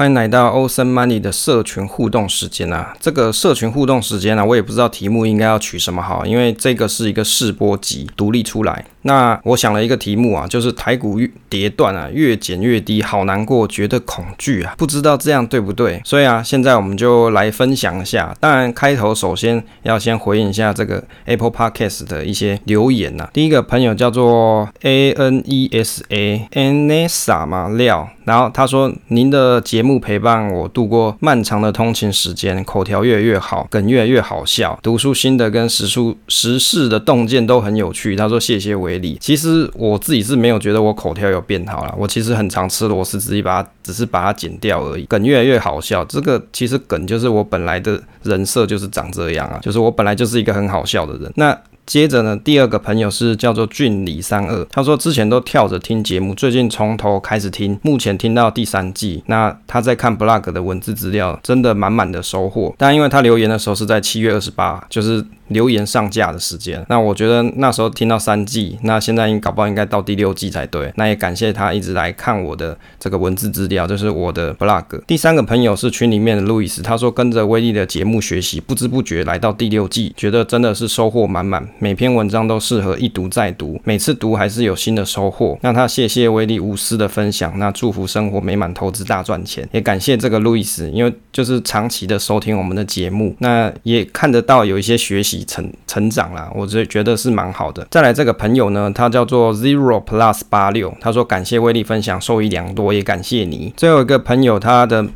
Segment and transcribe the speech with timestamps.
[0.00, 2.96] 欢迎来到欧森 Money 的社群互动时间啊！
[2.98, 8.86] 这个社群互动时间呢、啊，我也不知道题目应该要取什么好，因为这个是一个试播集，独立出来。
[9.02, 16.00] 那我想了一个题目啊，就是台股越跌断啊，越减越低，好难过，觉得恐惧啊，不知道这样对不对？
[16.04, 18.34] 所以啊，现在我们就来分享一下。
[18.40, 23.30] 当然，开头首先要先回应一下这个 Apple Podcast 的一些留言呐、啊。
[23.32, 30.00] 第一个朋友叫做 A N E S A Anessa 嘛料，然后他说您的节目。
[30.00, 38.16] 陪伴我度过漫长的通勤时间，口条越来越好，梗越来越好笑，读书心得跟时书时事的洞见都很有趣。
[38.16, 39.16] 他说谢谢我为例。
[39.20, 45.04] 其实我自己是没有觉得我口条有变好了，我其实很常吃螺蛳，只是把它只是把它剪掉而已。
[45.04, 51.32] 梗越来越好笑，这个其实梗就是我本来的人设就是长这样啊，就是我本来就是一个很好笑的人。
[51.36, 51.56] 那。
[51.90, 59.24] 接着呢，第二个朋友是叫做俊李三二，他说之前都跳着听节目，最近从头开始听，目前听到第三季。
[59.26, 62.72] 那他在看 blog 的文字资料，真的满满的收获。
[62.78, 65.26] 但因为他留言的时候是在七月二十八，就是。
[65.50, 70.92] 留言上架的时间，那我觉得那时候听到三季，那现在应搞不好应该到第六季才对。
[70.94, 74.84] 那也感谢他一直来看我的这个文字资料，就是我的 blog。
[75.08, 85.58] 第三个朋友是群里面的路易斯，他说跟着威力的节目学习，不知不觉来到第六季，觉得真的是收获满满，每篇文章都适合一读再读，每次读还是有新的收获。
[85.62, 89.68] 那他谢谢威力无私的分享，那祝福生活美满，投资大赚钱。
[89.72, 95.40] 也感谢这个路易斯，因为就是长期的收听我们的节目，那也看得到有一些学习。
[95.46, 97.86] 成成长啦，我觉觉得是蛮好的。
[97.90, 103.72] 再来这个朋友呢，他叫做 Zero Plus 八六，他说感谢威力分享，受益良多，也感谢你。
[103.74, 105.06] 最后一个朋友，他的。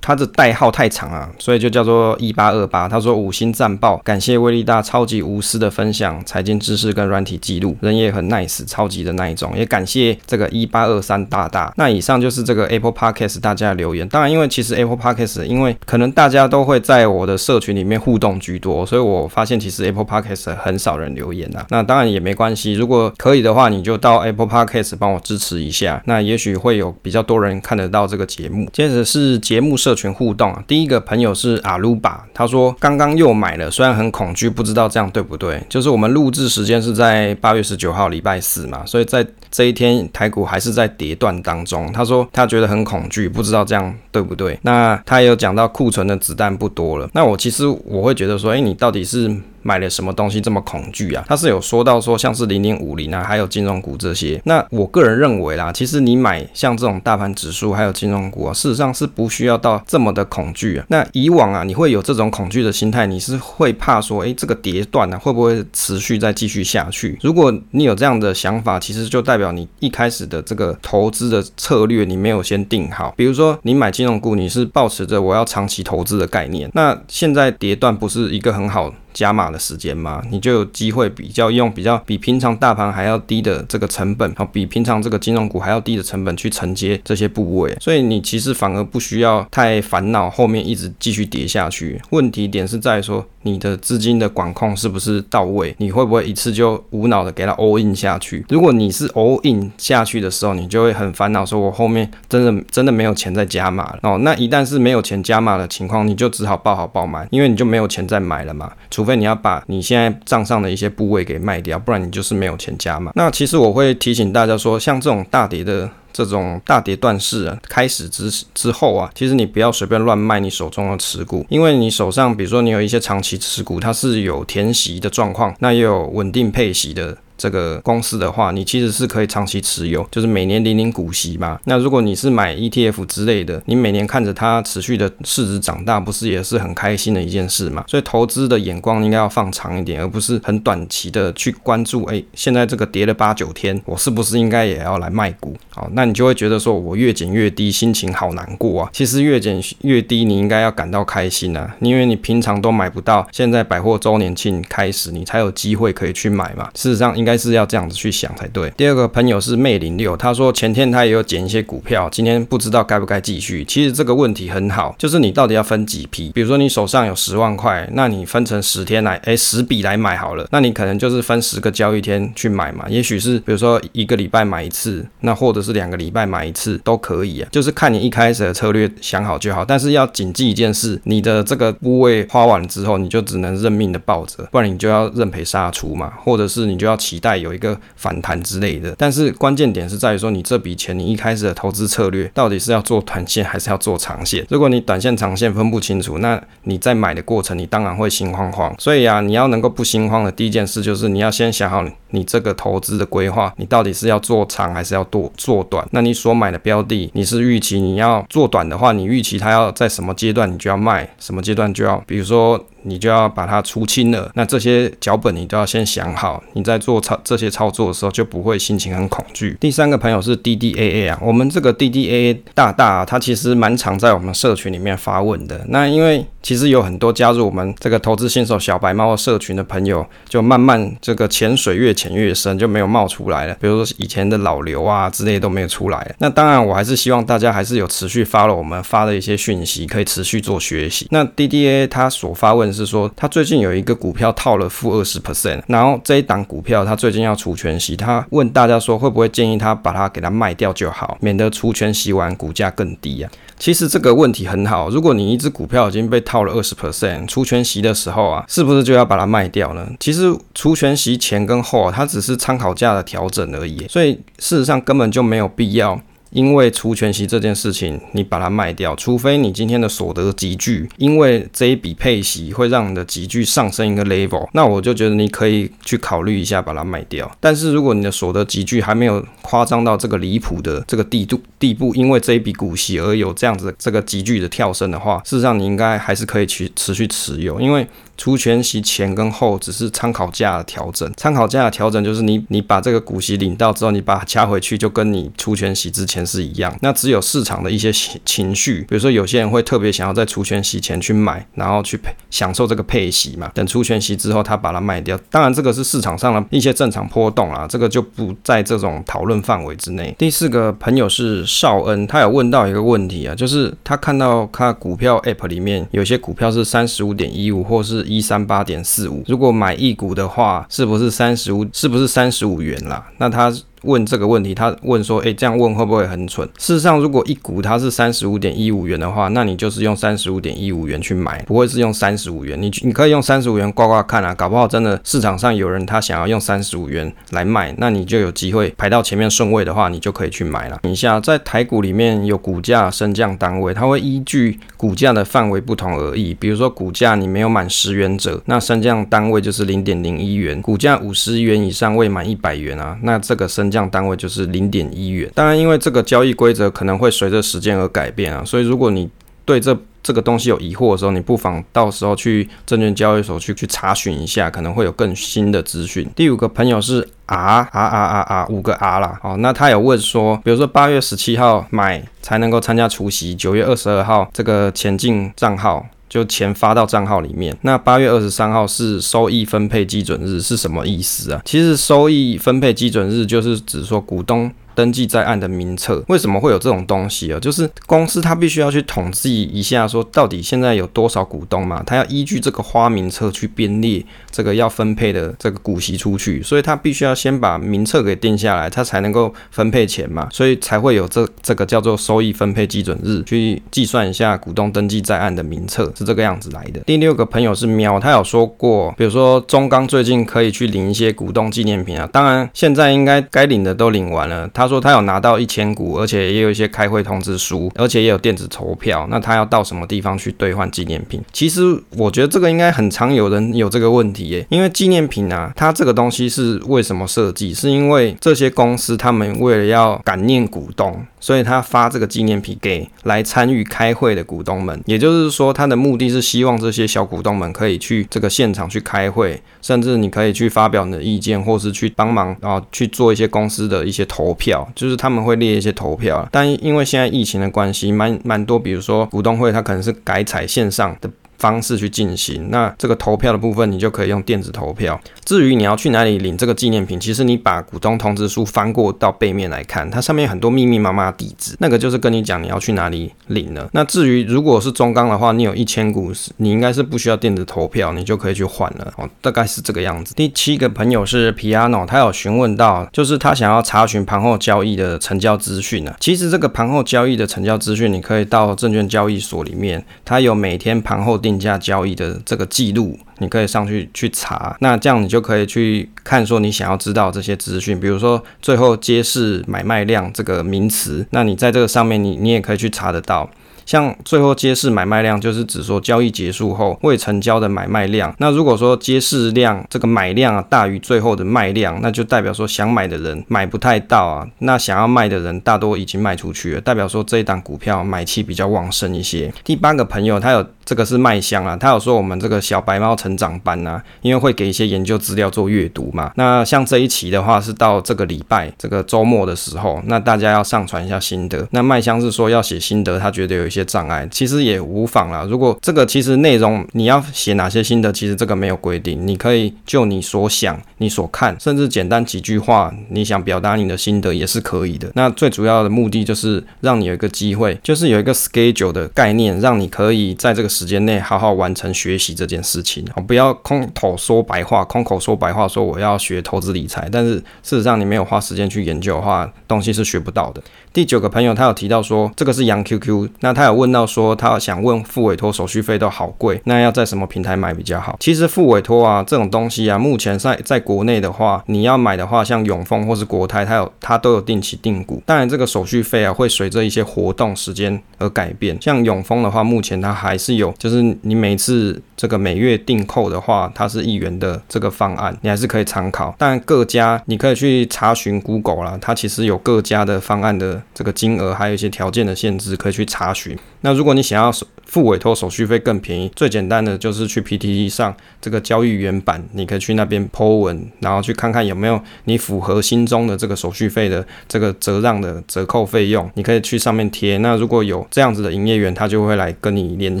[0.04, 2.86] 他的代号太长啊，所以就叫做一八二八。
[2.86, 9.56] 他说五星战报，感谢威力大超级无私的分享财经知识跟软体记录，人也很 nice，超级的那一种。
[9.56, 11.72] 也感谢这个一八二三大大。
[11.78, 14.06] 那以上就是这个 Apple Podcast 大家的留言。
[14.10, 21.64] 当然，因为其实 Apple Podcast 因为可能大家都会在我的社群里面互动居多，所以我发现其实 Apple Podcast 很少人留言啊。
[21.70, 28.68] 那当然也没关系，如果可以的话，你就到 Apple Podcast 帮我支持一下，那也许会有比较多人看得到这个节目。
[28.70, 35.62] 接着是节目群互动啊，第一个朋友是阿鲁巴，他说刚刚又买了，虽然很恐惧，不知道这样对不对？
[35.68, 41.92] 就是我们录制时间是在八月十九号礼拜四嘛，所以在这一天台股还是在跌断当中。
[41.92, 44.58] 他说他觉得很恐惧，不知道这样对不对？
[44.62, 47.08] 那他也有讲到库存的子弹不多了。
[47.12, 49.34] 那我其实我会觉得说，哎，你到底是？
[49.64, 51.24] 买了什么东西这么恐惧啊？
[51.26, 54.40] 他是有说到说像是零零五零啊，还有金融股这些。
[54.44, 60.84] 那我个人认为啦，其实你买像这种大盘指数还有金融股啊，事实上是不需要到这么的恐惧啊。
[60.88, 67.18] 那以往啊，你会有这种恐惧的心态，你是会怕说，诶，这个跌断呢会不会持续再继续下去？
[67.22, 73.14] 如果你有这样的想法，其实就代表你一开始的这个投资的策略你没有先定好。
[73.16, 92.00] 比如说你买金融股，你是抱持着我要长期投资的概念，那现在跌断不是一个很好加码的时间嘛，你就有机会比较用比较比平常大盘还要低的这个成本，好，比平常这个金融股还要低的成本去承接这些部位，所以你其实反而不需要太烦恼后面一直继续跌下去。
[92.10, 98.44] 问题点是在说你的资金的管控是不是到位，你会不会一次就无脑的给它 all in 下去？
[98.48, 104.18] 如果你是 all in 下去的时候，你就会很烦恼，说我后面真的真的没有钱再加码了哦。
[104.18, 108.72] 那一旦是没有钱加码的情况，你就只好抱好抱满，因为你就没有钱再买了嘛。
[108.90, 113.12] 除除非你要把你现在账上的一些部位给卖掉，不然你就是没有钱加嘛。
[113.14, 127.18] 那其实我会提醒大家说，像这种大跌的这种大跌断市啊，开始之之后啊，其实你不要随便乱卖你手中的持股，因为你手上比如说你有一些长期持股，它是有填息的状况，那也有稳定配息的。
[127.36, 131.58] 这个公司的话，你其实是可以长期持有，就是每年领领股息嘛。
[131.64, 137.84] 那如果你是买 ETF 之类的，你每年看着它持续的市值长大，不是也是很开心的一件事嘛？
[137.88, 142.04] 所以投资的眼光应该要放长一点，而不是很短期的去关注。
[142.04, 145.56] 哎，现在这个跌了八九天，我是不是应该也要来卖股？
[145.70, 148.90] 好，那你就会觉得说我越减越低，心情好难过啊。
[148.92, 156.70] 其实越减越低，你应该要感到开心啊，因为你平常都买不到，现在百货周年庆开始，你才有机会可以去买嘛。
[156.76, 157.23] 事实上应。
[157.24, 158.70] 应该是要这样子去想才对。
[158.76, 163.64] 第二个朋友是魅零六，他说前天他也有捡一些股票，今天不知道该不该继续。
[163.64, 166.30] 其实这个问题很好，就是你到底要分几批？
[166.34, 170.46] 比如说你手上有十万块，那你分成十天来，哎，十笔来买好了。
[170.50, 172.84] 那你可能就是分十个交易天去买嘛。
[172.90, 177.48] 也许是比如说一个礼拜买一次，那或者是两个礼拜买一次都可以啊。
[177.50, 179.64] 就是看你一开始的策略想好就好。
[179.64, 187.13] 但是要谨记一件事，你的这个部位花完之后，你就只能认命的抱着，不然你就要认赔杀出嘛，或者是你就要起。
[187.14, 188.92] 期待有一个反弹之类的。
[188.98, 194.44] 但是关键点是在于说，你这笔钱你一开始的投资策略到底是要做短线还是要做长线？
[194.50, 198.74] 如果你短线长线分不清楚，那你在买的过程你当然会心慌慌。
[198.78, 205.86] 所以啊，你要能够不心慌的第一件事就是你要先想好你这个投资的规划，你到底是要做长还是要做做短？
[205.92, 212.64] 那你所买的标的，你是预期你要做短的话，你预期它要在什么阶段你就要卖，什么阶段就要，比如说。
[212.84, 219.56] 你就要把它出清了，那这些脚本你都要先想好，你在做操这些操作的时候就不会心情很恐惧。
[219.60, 225.64] 第三个朋友是 D D A A 啊，我们这个 D D A A 大大啊，他其实蛮常在我们社群里面发问的。
[225.68, 233.56] 那因为其实有很多加入我们这个投资新手小白猫社群的朋友，就慢慢这个潜水越潜越深，就没有冒出来了。
[233.60, 236.14] 比如说以前的老刘啊之类都没有出来。
[236.18, 241.06] 那当然，我还是希望大家还是有持续发了我们发的一些讯息，可以持续做学习。
[241.10, 242.73] 那 D D A A 他所发问。
[242.74, 253.30] 是说他最近有一个股票套了负二十 percent，然后这一档股票他最近要除权息，他问大家说会不会建议他把它给它卖掉就好，免得除权息完股价更低啊。
[253.56, 259.86] 其实这个问题很好，如果你一只股票已经被套了二十 percent，除权息的时候啊，是不是就要把它卖掉呢？
[260.00, 266.00] 其实除权息前跟后啊，它只是参考价的调整而已，所以事实上根本就没有必要。
[266.34, 277.30] 因为除权息这件事情，你把它卖掉，除非你今天的所得急剧，因为这一笔配息会让你的急剧上升一个 level，那我就觉得你可以去考虑一下把它卖掉。
[277.40, 287.86] 但是如果你的所得急剧还没有夸张到这个离谱的这个地度地步，因为这一笔股息而有这样子这个急剧的跳升的话，事实上你应该还是可以去持续持有，因为。
[288.16, 296.76] 除权息前跟后只是参考价的调整，参考价的调整就是你你把这个股息领到之后，你把它加回去，就跟你除权息之前是一样。
[296.80, 297.92] 那只有市场的一些
[298.24, 303.50] 情绪，比如说有些人会特别想要在除权息前去买，然后去配享受这个配息嘛。
[303.54, 305.18] 等除权息之后，他把它卖掉。
[305.30, 310.14] 当然，这个是市场上的一些正常波动啊，这个就不在这种讨论范围之内。
[310.18, 321.66] 第四个朋友是少恩，他有问到一个问题啊，就是他看到他股票 App 里面有些股票是三十五点一五，或是一三八点四五，如果买一股的话，是不是三十五？
[321.72, 323.06] 是不是三十五元啦？
[323.18, 323.52] 那他。
[323.84, 326.48] 问这个问题，他问说：“诶，这样问会不会很蠢？
[326.58, 332.60] 事实上，如果一股它是三十五点一五元的话，那你就是用三十五点一五元去买，不会是用三十五元。
[332.60, 340.78] 你你可以用三十五元挂挂看啊，搞不好真的市场上有人他想要用三十五元来卖，那你就有机会排到前面顺位的话，你就可以去买了。
[340.84, 346.32] 以下在台股里面有股价升降单位，它会依据股价的范围不同而异。
[346.32, 353.73] 比如说股价你没有满十元者，那升降单位就是零点零一元；股价五十元以上未满一百元啊，那这个升。
[353.74, 359.10] 降单位就是零点一元，当然因为这个交易规则可能会随着时间而改变啊，所以如果你
[359.44, 366.08] 对这这个东西有疑惑的时候，你不妨到时候去证券交易所去去查询一下，可能会有更新的资讯。
[366.14, 375.86] 第五个朋友是 R R R R R 五个 R 啦，哦，那他有问说，比如说八月十七号买才能够参加除夕，九月二十二号这个前进账号。
[376.14, 381.42] 就钱发到账号里面，那八月二十三号是收益分配基准日，是什么意思啊？
[381.44, 384.48] 其实收益分配基准日就是指说股东。
[384.74, 387.38] 登记在案的名册，为什么会有这种东西啊？
[387.40, 391.82] 就是公司它必须要去统计一下，说到底现在有多少股东嘛？
[391.86, 400.28] 它要依据这个花名册去编列这个要分配的这个股息出去，所以它必须要先把名册给定下来，它才能够分配钱嘛。
[400.32, 406.80] 所以才会有这这个叫做收益分配基准日，去计算一下股东登记在案的名册是这个样子来的。
[406.80, 414.63] 第六个朋友是喵，他有说过，比如说中钢最近可以去领一些股东纪念品啊，当然现在应该该领的都领完了，他。
[414.64, 419.06] 他说他有拿到一千股，而且也有一些开会通知书，而且也有电子投票。
[419.10, 421.20] 那他要到什么地方去兑换纪念品？
[421.34, 427.52] 其实我觉得这个应该很常有人有这个问题耶，因为纪念品啊，它这个东西是为什么设计？
[427.52, 431.04] 是因为这些公司他们为了要感念股东。
[431.20, 446.28] 所以他发这个纪念品给来参与开会的股东们，也就是说，他的目的是希望这些小股东们可以去这个现场去开会，甚至你可以去发表你的意见，或是去帮忙啊去做一些公司的一些投票，就是他们会列一些投票。
[446.30, 451.08] 但因为现在疫情的关系，蛮蛮多，比如说股东会，他可能是改采线上的。
[451.44, 454.98] 方式去进行，那这个投票的部分，你就可以用电子投票。
[455.26, 463.68] 至于你要去哪里领这个纪念品，其实你把股东通知书翻过到背面来看，它上面很多密密麻麻的地址，那个就是跟你讲你要去哪里领了。
[463.72, 470.14] 那至于如果是中钢的话，你有一千股，你应该是不需要电子投票，你就可以去换了哦，大概是这个样子。
[470.14, 475.94] 第七个朋友是 Piano，他有询问到，就是他想要查询盘后交易的成交资讯呢。
[476.00, 484.56] 其实这个盘后交易的成交资讯，你可以到证券交易所里面，它有每天盘后定竞价交易的这个记录，你可以上去去查。
[484.60, 493.28] 那这样你就可以去看说你想要知道这些资讯，比如说最后揭示买卖量这个名词，那你在这个上面你你也可以去查得到。
[493.66, 498.14] 像最后揭示买卖量，就是指说交易结束后未成交的买卖量。
[498.18, 504.28] 那如果说揭示量这个买量啊大于最后的卖量，那就代表说想买的人买不太到啊。
[504.40, 509.32] 那想要卖的人大多已经卖出去了，代表说这一档股票买气比较旺盛一些。
[509.42, 510.46] 第八个朋友他有。
[510.64, 516.10] 这个是麦香啊，他有说我们这个小白猫成长班啊，因为会给一些研究资料做阅读嘛。
[516.16, 521.46] 那像这一期的话是到这个礼拜这个周末的时候，那大家要上传一下心得。
[521.50, 525.26] 那麦香是说要写心得，他觉得有一些障碍，其实也无妨啦。
[525.28, 534.90] 如果这个其实内容你要写哪些心得，其实这个没有规定，你可以就你所想、你所看，甚至简单几句话，你想表达你的心得也是可以的。
[534.94, 540.48] 那最主要的目的就是让你有一个机会，就是有一个 schedule 的概念，让你可以在这个。
[540.54, 550.40] 时间内好好完成学习这件事情，不要空口说白话，空口说白话说我要学投资理财，但是事实上你没有花时间去研究的话，东西是学不到的。
[550.72, 557.96] 第九个朋友他有提到说，这个是杨 QQ，那他有问到说，他想问付委托手续费都好贵，那要在什么平台买比较好？
[557.98, 568.56] 其实付委托啊这种东西啊，目前在在国内的话，你要买的话，像永丰或是国泰，它有它都有定期定股，当然这个手续费啊会随着一些活动时间而改变。
[568.60, 576.14] 像永丰的话，目前它还是有，就是你每次这个每月订扣的话，它是一元的这个方案，你还是可以参考。
[576.18, 580.62] 但各家你可以去查询 Google 啦，它其实有各家的方案的。
[580.74, 583.38] 这个金额还有一些条件的限制，可以去查询。
[583.60, 584.32] 那如果你想要
[584.66, 597.18] 付委托手续费更便宜，最简单的就是去 PTT 上这个交易员版，你可以去那边 Po 文，然后去看看有没有你符合心中的这个手续费的这个折让的折扣费用，你可以去上面贴。
[597.18, 600.00] 那如果有这样子的营业员，他就会来跟你联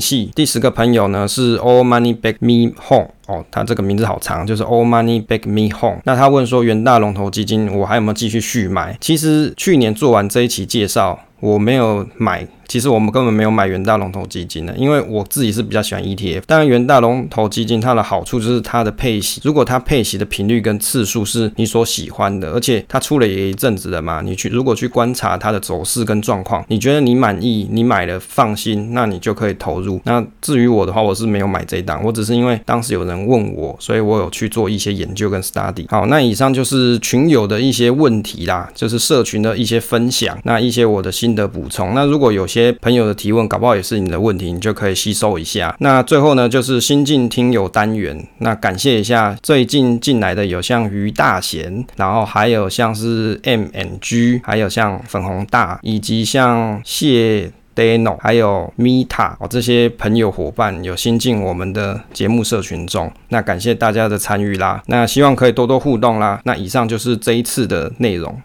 [0.00, 0.30] 系。
[0.34, 6.00] 第十个朋友呢是 All Money Back Me Home 哦，他这个名字好长，就是 All Money Back Me Home。
[6.04, 8.96] 那他问说元大龙头基金我还有没有继续续买？
[9.00, 12.46] 其实去年做完这一期介绍，我没有买。
[12.68, 16.42] 其实我们根本没有买元大龙头基金的，因为我自己是比较喜欢 ETF。
[16.46, 30.00] 当然，元大龙头基金它的好处就是它的配息，如果它配息的频率跟次数是你所喜欢的，而且它出了也一阵子了嘛，你去如果去观察它的走势跟状况，你觉得你满意，你买了放心，那你就可以投入。
[30.04, 35.86] 那至于我的话，我是没有买这一档，我只是因为当时有人问我，所以我有去做一些研究跟 study。
[35.88, 41.94] 好，那以上就是群友的一些问题啦，就是社群的一些分享，那一些我的心得补充。
[41.94, 45.74] 那如果有些朋友的提问，搞不好也是你的问题，你就可以吸收一下。
[45.80, 66.40] 那最后呢，就是新进听友单元，那感谢一下最近进来的有像于大贤，然后还有像是 M N G，还有像粉红大，以及像谢 Dano，还有 Mita 哦，这些朋友伙伴有新进我们的节目社群中，那感谢大家的参与啦，那希望可以多多互动啦。
[66.44, 68.40] 那以上就是这一次的内容。